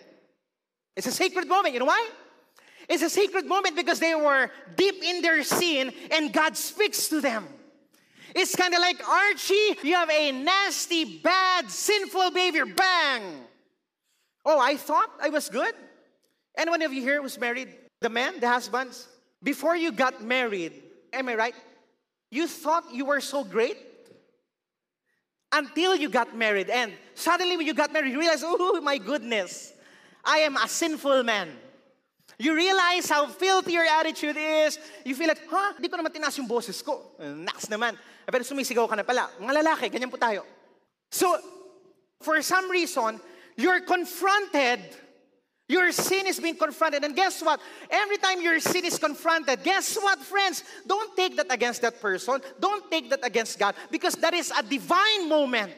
[0.95, 1.73] It's a sacred moment.
[1.73, 2.09] You know why?
[2.89, 7.21] It's a sacred moment because they were deep in their sin and God speaks to
[7.21, 7.47] them.
[8.33, 12.65] It's kind of like Archie, you have a nasty, bad, sinful behavior.
[12.65, 13.23] Bang!
[14.45, 15.73] Oh, I thought I was good.
[16.57, 17.69] Anyone of you here was married?
[17.99, 19.07] The men, the husbands?
[19.43, 20.73] Before you got married,
[21.13, 21.55] am I right?
[22.29, 23.77] You thought you were so great
[25.51, 26.69] until you got married.
[26.69, 29.73] And suddenly, when you got married, you realize, oh my goodness,
[30.23, 31.49] I am a sinful man.
[32.39, 34.79] You realize how filthy your attitude is.
[35.05, 35.73] You feel like, huh?
[35.79, 37.13] di ko naman tinaas yung boses ko.
[37.21, 37.93] Naks naman.
[38.27, 39.29] Pero sumisigaw ka na pala.
[39.39, 40.45] Mga lalaki, ganyan po tayo.
[41.11, 41.37] So,
[42.21, 43.19] for some reason,
[43.57, 44.79] you're confronted.
[45.67, 47.03] Your sin is being confronted.
[47.03, 47.59] And guess what?
[47.89, 50.63] Every time your sin is confronted, guess what, friends?
[50.85, 52.41] Don't take that against that person.
[52.59, 55.71] Don't take that against God because that is a divine moment.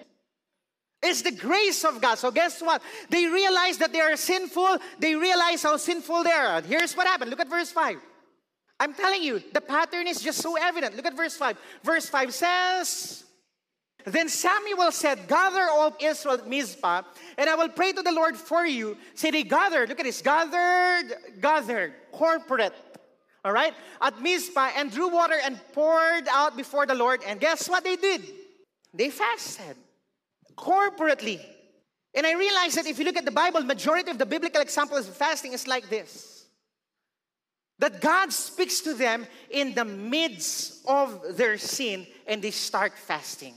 [1.03, 2.17] It's the grace of God.
[2.17, 2.81] So guess what?
[3.09, 4.77] They realize that they are sinful.
[4.97, 6.61] They realize how sinful they are.
[6.61, 7.29] Here's what happened.
[7.29, 7.97] Look at verse 5.
[8.83, 10.97] I'm telling you, the pattern is just so evident.
[10.97, 11.57] Look at verse 5.
[11.83, 13.23] Verse 5 says,
[14.03, 17.03] Then Samuel said, Gather all Israel at Mizpah,
[17.37, 18.97] and I will pray to the Lord for you.
[19.15, 19.87] Say they gathered.
[19.87, 20.21] Look at this.
[20.21, 22.73] Gathered, gathered, corporate.
[23.45, 23.73] All right?
[24.01, 27.21] At Mizpah, and drew water and poured out before the Lord.
[27.25, 28.21] And guess what they did?
[28.93, 29.77] They fasted
[30.57, 31.39] corporately.
[32.13, 35.07] And I realized that if you look at the Bible, majority of the biblical examples
[35.07, 36.32] of fasting is like this
[37.83, 43.55] that God speaks to them in the midst of their sin and they start fasting.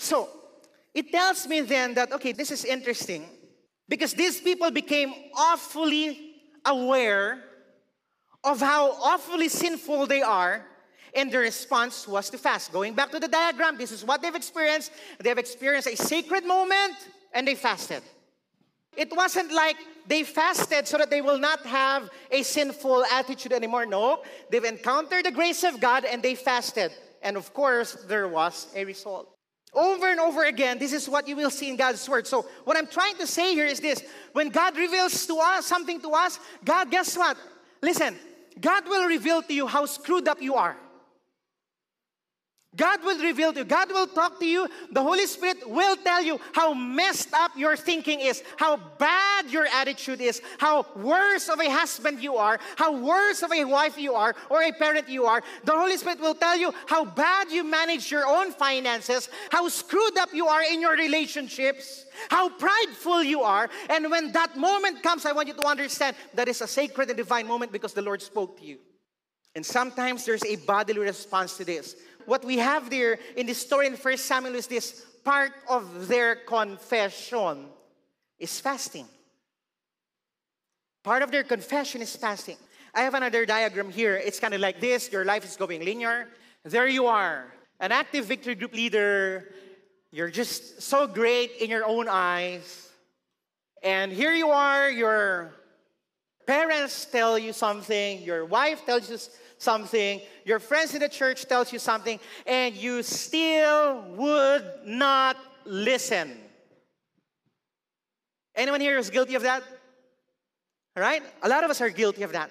[0.00, 0.28] So,
[0.92, 3.24] it tells me then that, okay, this is interesting
[3.88, 7.38] because these people became awfully aware
[8.42, 10.66] of how awfully sinful they are,
[11.14, 12.72] and the response was to fast.
[12.72, 14.90] Going back to the diagram, this is what they've experienced.
[15.20, 16.96] They've experienced a sacred moment
[17.32, 18.02] and they fasted.
[18.96, 23.86] It wasn't like they fasted so that they will not have a sinful attitude anymore.
[23.86, 26.92] No, they've encountered the grace of God and they fasted.
[27.22, 29.32] And of course, there was a result.
[29.74, 32.26] Over and over again, this is what you will see in God's word.
[32.26, 36.00] So, what I'm trying to say here is this when God reveals to us something
[36.00, 37.36] to us, God, guess what?
[37.82, 38.16] Listen,
[38.58, 40.76] God will reveal to you how screwed up you are.
[42.76, 43.64] God will reveal to you.
[43.64, 44.68] God will talk to you.
[44.92, 49.66] The Holy Spirit will tell you how messed up your thinking is, how bad your
[49.66, 54.14] attitude is, how worse of a husband you are, how worse of a wife you
[54.14, 55.42] are, or a parent you are.
[55.64, 60.18] The Holy Spirit will tell you how bad you manage your own finances, how screwed
[60.18, 63.70] up you are in your relationships, how prideful you are.
[63.88, 67.16] And when that moment comes, I want you to understand that is a sacred and
[67.16, 68.78] divine moment because the Lord spoke to you.
[69.54, 73.86] And sometimes there's a bodily response to this what we have there in the story
[73.86, 77.66] in First Samuel is this part of their confession
[78.38, 79.06] is fasting.
[81.02, 82.56] Part of their confession is fasting.
[82.94, 84.16] I have another diagram here.
[84.16, 86.28] It's kind of like this your life is going linear.
[86.64, 87.46] There you are,
[87.78, 89.52] an active victory group leader.
[90.10, 92.90] You're just so great in your own eyes.
[93.82, 95.52] And here you are, your
[96.46, 99.18] parents tell you something, your wife tells you
[99.58, 106.36] something, your friends in the church tells you something, and you still would not listen.
[108.54, 109.62] Anyone here is guilty of that?
[110.96, 111.22] Right?
[111.42, 112.50] A lot of us are guilty of that.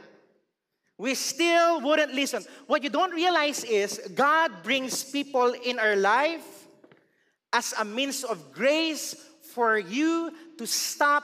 [0.98, 2.46] We still wouldn't listen.
[2.68, 6.68] What you don't realize is God brings people in our life
[7.52, 9.16] as a means of grace
[9.54, 11.24] for you to stop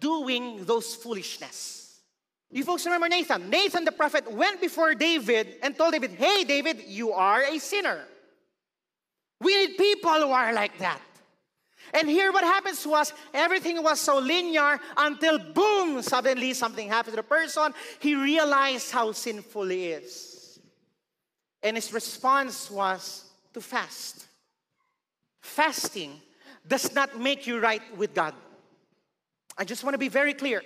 [0.00, 1.81] doing those foolishness.
[2.52, 3.48] You folks remember Nathan?
[3.48, 8.04] Nathan the prophet went before David and told David, Hey, David, you are a sinner.
[9.40, 11.00] We need people who are like that.
[11.94, 17.16] And here what happens was everything was so linear until boom, suddenly something happened to
[17.16, 17.72] the person.
[18.00, 20.60] He realized how sinful he is.
[21.62, 24.26] And his response was to fast.
[25.40, 26.20] Fasting
[26.66, 28.34] does not make you right with God.
[29.56, 30.62] I just want to be very clear.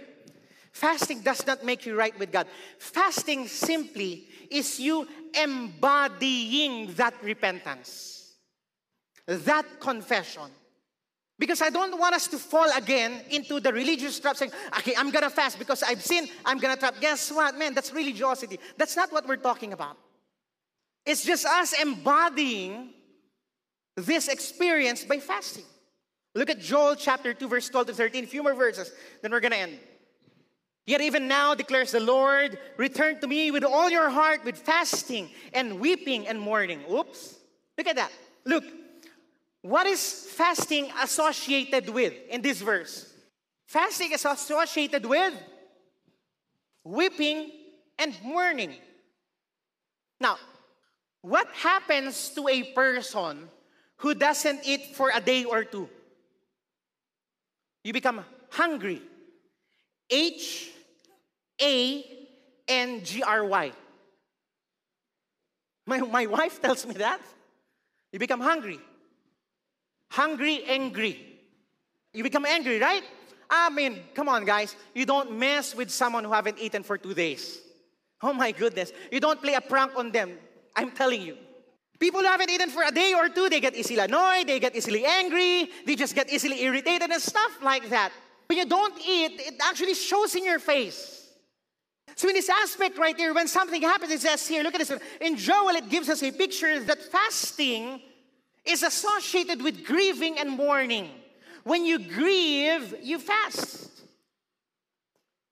[0.76, 2.46] Fasting does not make you right with God.
[2.76, 8.34] Fasting simply is you embodying that repentance,
[9.26, 10.50] that confession.
[11.38, 15.10] Because I don't want us to fall again into the religious trap saying, okay, I'm
[15.10, 16.96] gonna fast because I've sinned, I'm gonna trap.
[17.00, 17.72] Guess what, man?
[17.72, 18.60] That's religiosity.
[18.76, 19.96] That's not what we're talking about.
[21.06, 22.90] It's just us embodying
[23.96, 25.64] this experience by fasting.
[26.34, 29.40] Look at Joel chapter 2, verse 12 to 13, a few more verses, then we're
[29.40, 29.78] gonna end.
[30.86, 35.30] Yet even now, declares the Lord, return to me with all your heart, with fasting
[35.52, 36.80] and weeping and mourning.
[36.90, 37.36] Oops.
[37.76, 38.12] Look at that.
[38.44, 38.64] Look.
[39.62, 43.12] What is fasting associated with in this verse?
[43.66, 45.34] Fasting is associated with
[46.84, 47.50] weeping
[47.98, 48.74] and mourning.
[50.20, 50.36] Now,
[51.20, 53.48] what happens to a person
[53.96, 55.88] who doesn't eat for a day or two?
[57.82, 59.02] You become hungry.
[60.08, 60.70] H
[61.60, 62.04] a
[62.68, 63.72] N G R Y.
[65.86, 67.20] My, my wife tells me that.
[68.12, 68.80] You become hungry.
[70.10, 71.38] Hungry, angry.
[72.12, 73.02] You become angry, right?
[73.48, 74.74] I mean, come on, guys.
[74.94, 77.60] You don't mess with someone who haven't eaten for two days.
[78.22, 78.92] Oh my goodness.
[79.12, 80.32] You don't play a prank on them.
[80.74, 81.36] I'm telling you.
[81.98, 84.76] People who haven't eaten for a day or two, they get easily annoyed, they get
[84.76, 88.12] easily angry, they just get easily irritated and stuff like that.
[88.48, 91.25] When you don't eat, it actually shows in your face.
[92.14, 94.92] So, in this aspect right there, when something happens, it says here, look at this.
[95.20, 98.00] In Joel, it gives us a picture that fasting
[98.64, 101.10] is associated with grieving and mourning.
[101.64, 103.90] When you grieve, you fast.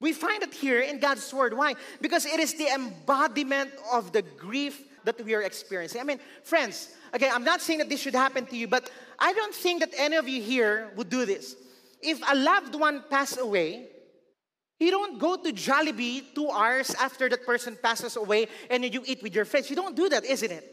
[0.00, 1.56] We find it here in God's Word.
[1.56, 1.74] Why?
[2.00, 6.00] Because it is the embodiment of the grief that we are experiencing.
[6.00, 9.32] I mean, friends, okay, I'm not saying that this should happen to you, but I
[9.32, 11.56] don't think that any of you here would do this.
[12.00, 13.88] If a loved one passed away,
[14.80, 19.22] you don't go to Jollibee two hours after that person passes away and you eat
[19.22, 19.70] with your friends.
[19.70, 20.70] You don't do that, isn't it?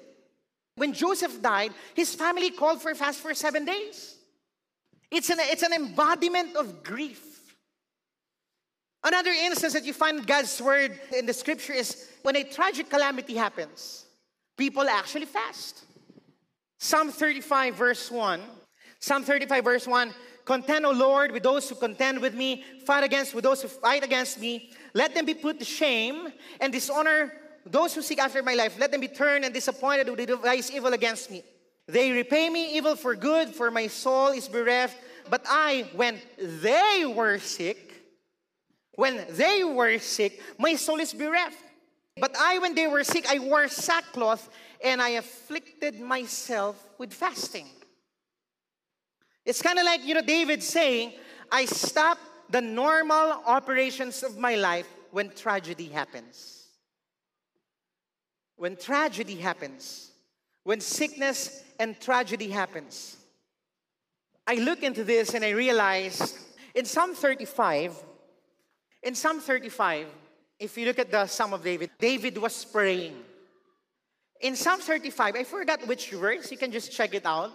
[0.75, 4.15] When Joseph died, his family called for fast for seven days.
[5.11, 7.27] It's an, it's an embodiment of grief.
[9.03, 13.35] Another instance that you find God's word in the scripture is when a tragic calamity
[13.35, 14.05] happens,
[14.57, 15.83] people actually fast.
[16.79, 18.41] Psalm 35, verse 1.
[18.99, 20.13] Psalm 35, verse 1
[20.45, 22.63] Contend, O Lord, with those who contend with me.
[22.85, 24.71] Fight against with those who fight against me.
[24.93, 27.33] Let them be put to shame and dishonor
[27.65, 28.79] those who seek after my life.
[28.79, 31.43] Let them be turned and disappointed who devise evil against me.
[31.87, 34.97] They repay me evil for good, for my soul is bereft.
[35.29, 37.91] But I, when they were sick,
[38.95, 41.57] when they were sick, my soul is bereft.
[42.17, 44.49] But I, when they were sick, I wore sackcloth
[44.83, 47.67] and I afflicted myself with fasting.
[49.45, 51.13] It's kind of like, you know, David saying,
[51.51, 52.17] I stop
[52.49, 56.67] the normal operations of my life when tragedy happens.
[58.55, 60.11] When tragedy happens,
[60.63, 63.17] when sickness and tragedy happens.
[64.45, 66.37] I look into this and I realize
[66.75, 67.95] in Psalm 35,
[69.03, 70.07] in Psalm 35,
[70.59, 73.15] if you look at the Psalm of David, David was praying.
[74.41, 77.51] In Psalm 35, I forgot which verse, you can just check it out.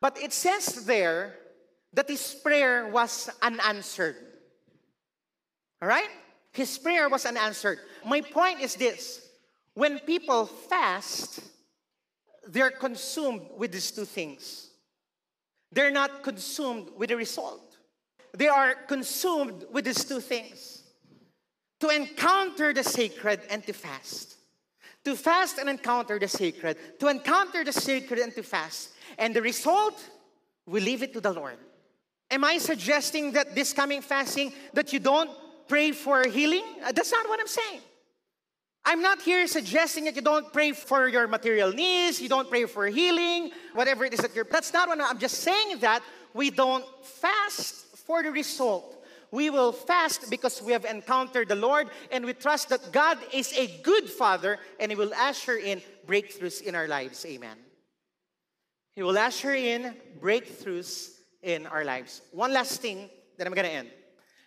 [0.00, 1.34] But it says there
[1.92, 4.16] that his prayer was unanswered.
[5.82, 6.08] All right?
[6.52, 7.78] His prayer was unanswered.
[8.04, 9.28] My point is this
[9.74, 11.40] when people fast,
[12.46, 14.70] they're consumed with these two things.
[15.70, 17.76] They're not consumed with the result.
[18.36, 20.82] They are consumed with these two things
[21.80, 24.36] to encounter the sacred and to fast.
[25.04, 28.90] To fast and encounter the sacred, to encounter the sacred and to fast.
[29.16, 30.02] And the result,
[30.66, 31.56] we leave it to the Lord.
[32.30, 35.30] Am I suggesting that this coming fasting that you don't
[35.66, 36.64] pray for healing?
[36.84, 37.80] Uh, that's not what I'm saying.
[38.84, 42.64] I'm not here suggesting that you don't pray for your material needs, you don't pray
[42.64, 44.44] for healing, whatever it is that you're.
[44.44, 46.02] That's not what I'm just saying that
[46.32, 48.94] we don't fast for the result.
[49.30, 53.52] We will fast because we have encountered the Lord and we trust that God is
[53.52, 57.26] a good Father and He will usher in breakthroughs in our lives.
[57.26, 57.56] Amen.
[58.98, 61.10] He will usher in breakthroughs
[61.44, 62.20] in our lives.
[62.32, 63.90] One last thing that I'm going to end.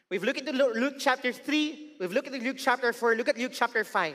[0.09, 3.53] We've looked at Luke chapter 3, we've looked at Luke chapter 4, look at Luke
[3.55, 4.13] chapter 5.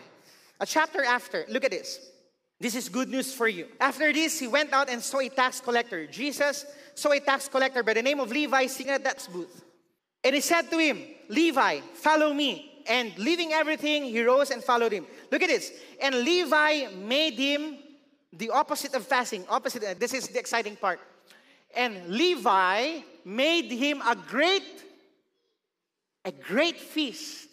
[0.61, 2.11] A chapter after, look at this.
[2.61, 3.69] This is good news for you.
[3.81, 6.07] After this, he went out and saw a tax collector.
[6.07, 9.65] Jesus saw a tax collector by the name of Levi sitting at that booth.
[10.23, 12.83] And he said to him, Levi, follow me.
[12.87, 15.07] And leaving everything, he rose and followed him.
[15.33, 15.73] Look at this.
[15.99, 17.79] And Levi made him
[18.37, 19.45] the opposite of fasting.
[19.49, 21.01] Opposite, uh, this is the exciting part.
[21.75, 24.85] And Levi made him a great,
[26.25, 27.49] a great feast.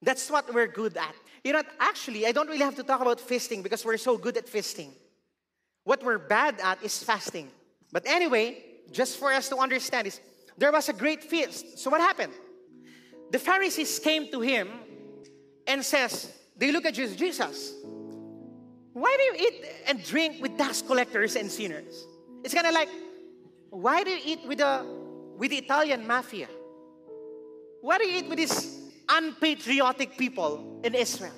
[0.00, 1.14] That's what we're good at.
[1.44, 4.36] You know, actually, I don't really have to talk about feasting because we're so good
[4.36, 4.92] at feasting.
[5.84, 7.50] What we're bad at is fasting.
[7.90, 10.20] But anyway, just for us to understand is
[10.56, 11.78] there was a great feast.
[11.78, 12.32] So what happened?
[13.30, 14.68] The Pharisees came to him
[15.66, 17.72] and says, they look at Jesus, Jesus,
[18.92, 22.06] why do you eat and drink with tax collectors and sinners?
[22.44, 22.88] It's kind of like,
[23.70, 24.84] why do you eat with the
[25.36, 26.48] with the Italian mafia?
[27.80, 28.78] Why do you eat with these
[29.08, 31.32] unpatriotic people in Israel?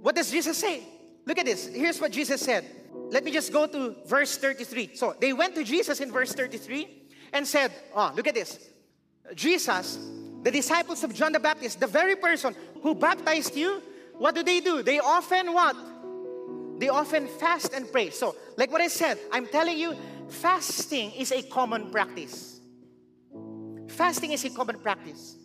[0.00, 0.82] What does Jesus say?
[1.26, 1.66] Look at this.
[1.66, 2.64] Here's what Jesus said.
[3.10, 4.94] Let me just go to verse 33.
[4.94, 6.88] So they went to Jesus in verse 33
[7.32, 8.70] and said, Oh, look at this.
[9.34, 9.98] Jesus,
[10.42, 13.82] the disciples of John the Baptist, the very person who baptized you,
[14.16, 14.82] what do they do?
[14.82, 15.76] They often what?
[16.80, 18.08] They often fast and pray.
[18.08, 19.94] So, like what I said, I'm telling you,
[20.30, 22.58] fasting is a common practice.
[23.88, 25.36] Fasting is a common practice.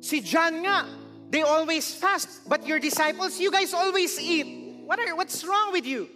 [0.00, 0.84] Si John nga,
[1.30, 4.84] they always fast, but your disciples, you guys always eat.
[4.84, 6.06] What are, what's wrong with you?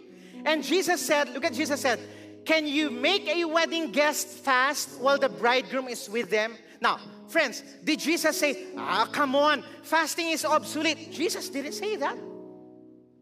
[0.45, 1.99] And Jesus said, look at Jesus said,
[2.45, 6.53] can you make a wedding guest fast while the bridegroom is with them?
[6.79, 11.11] Now, friends, did Jesus say, ah, come on, fasting is obsolete?
[11.11, 12.17] Jesus didn't say that.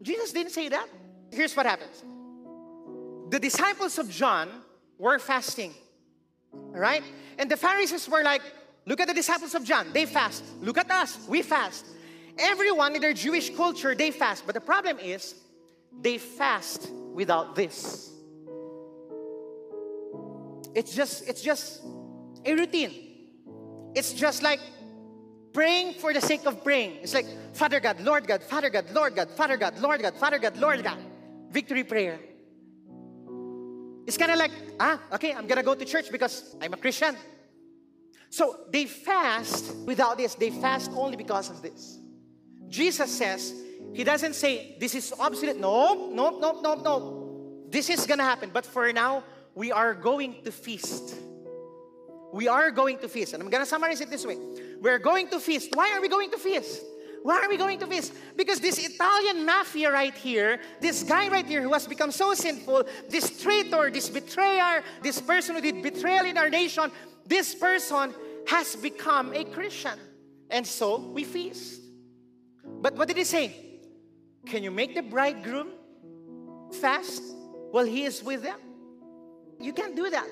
[0.02, 0.88] Jesus didn't say that.
[1.32, 2.04] Here's what happens
[3.30, 4.48] the disciples of John
[4.98, 5.72] were fasting.
[6.52, 7.02] All right?
[7.38, 8.42] And the Pharisees were like,
[8.84, 10.44] look at the disciples of John, they fast.
[10.60, 11.86] Look at us, we fast.
[12.38, 14.44] Everyone in their Jewish culture, they fast.
[14.44, 15.34] But the problem is,
[16.00, 18.10] they fast without this.
[20.74, 21.82] It's just, it's just
[22.44, 22.92] a routine.
[23.94, 24.60] It's just like
[25.52, 26.98] praying for the sake of praying.
[27.02, 30.38] It's like Father God, Lord God, Father God, Lord God, Father God, Lord God, Father
[30.38, 30.98] God, Lord God.
[31.52, 32.18] Victory prayer.
[34.06, 34.50] It's kind of like,
[34.80, 37.16] ah, okay, I'm gonna go to church because I'm a Christian.
[38.30, 41.98] So they fast without this, they fast only because of this.
[42.68, 43.52] Jesus says,
[43.92, 45.58] He doesn't say, this is obsolete.
[45.60, 47.66] No, no, no, no, no.
[47.68, 48.50] This is gonna happen.
[48.52, 49.22] But for now,
[49.54, 51.14] we are going to feast.
[52.32, 53.34] We are going to feast.
[53.34, 54.38] And I'm gonna summarize it this way.
[54.80, 55.76] We're going to feast.
[55.76, 56.82] Why are we going to feast?
[57.22, 58.10] Why are we going to this?
[58.36, 62.84] Because this Italian mafia right here, this guy right here who has become so sinful,
[63.08, 66.90] this traitor, this betrayer, this person who did betrayal in our nation,
[67.26, 68.12] this person
[68.48, 69.98] has become a Christian.
[70.50, 71.80] And so we feast.
[72.64, 73.54] But what did he say?
[74.46, 75.68] Can you make the bridegroom
[76.80, 77.22] fast
[77.70, 78.58] while he is with them?
[79.60, 80.26] You can't do that.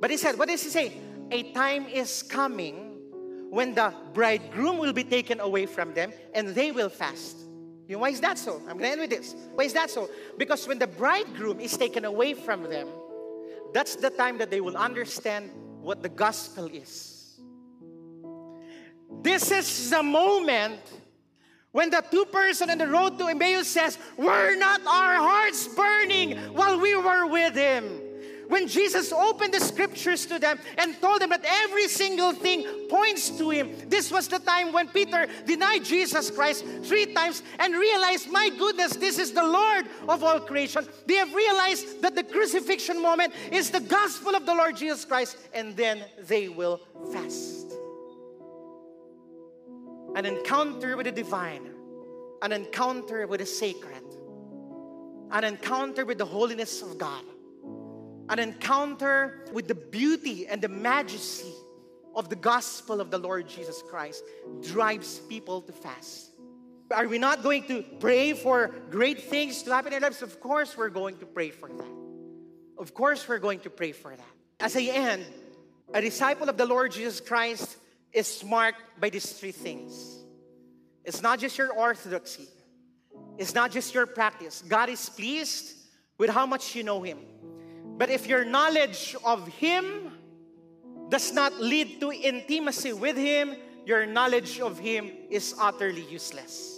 [0.00, 0.94] But he said, what does he say?
[1.30, 2.95] A time is coming
[3.50, 7.36] when the bridegroom will be taken away from them and they will fast.
[7.88, 8.56] You know, why is that so?
[8.68, 9.34] I'm going to end with this.
[9.54, 10.10] Why is that so?
[10.36, 12.88] Because when the bridegroom is taken away from them,
[13.72, 17.38] that's the time that they will understand what the gospel is.
[19.22, 20.80] This is the moment
[21.70, 26.36] when the two person on the road to Emmaus says, Were not our hearts burning
[28.48, 33.30] when Jesus opened the scriptures to them and told them that every single thing points
[33.38, 38.30] to Him, this was the time when Peter denied Jesus Christ three times and realized,
[38.30, 40.86] my goodness, this is the Lord of all creation.
[41.06, 45.36] They have realized that the crucifixion moment is the gospel of the Lord Jesus Christ,
[45.52, 46.80] and then they will
[47.12, 47.72] fast.
[50.14, 51.74] An encounter with the divine,
[52.42, 54.02] an encounter with the sacred,
[55.30, 57.24] an encounter with the holiness of God,
[58.28, 61.52] an encounter with the beauty and the majesty
[62.14, 64.24] of the gospel of the Lord Jesus Christ
[64.62, 66.30] drives people to fast.
[66.90, 70.22] Are we not going to pray for great things to happen in our lives?
[70.22, 71.92] Of course, we're going to pray for that.
[72.78, 74.34] Of course, we're going to pray for that.
[74.60, 75.24] As I end,
[75.92, 77.76] a disciple of the Lord Jesus Christ
[78.12, 80.18] is marked by these three things.
[81.04, 82.46] It's not just your orthodoxy,
[83.38, 84.62] it's not just your practice.
[84.66, 85.74] God is pleased
[86.18, 87.18] with how much you know Him.
[87.96, 90.12] But if your knowledge of Him
[91.08, 96.76] does not lead to intimacy with Him, your knowledge of Him is utterly useless.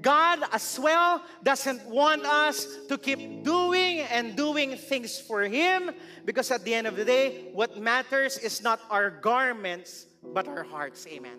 [0.00, 5.90] God, as well, doesn't want us to keep doing and doing things for Him
[6.24, 10.62] because at the end of the day, what matters is not our garments, but our
[10.62, 11.06] hearts.
[11.06, 11.36] Amen.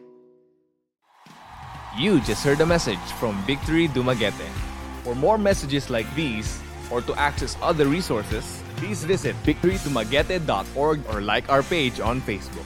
[1.97, 4.47] You just heard a message from Victory Dumaguete.
[5.03, 6.59] For more messages like these,
[6.91, 12.65] or to access other resources, please visit victorydumaguete.org or like our page on Facebook.